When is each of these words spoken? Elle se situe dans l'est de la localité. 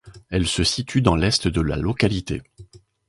Elle 0.31 0.47
se 0.47 0.63
situe 0.63 1.03
dans 1.03 1.15
l'est 1.15 1.47
de 1.47 1.61
la 1.61 1.75
localité. 1.75 2.41